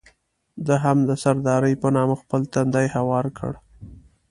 [0.65, 3.51] ده هم د سردارۍ په نامه خپل تندی هوار کړ.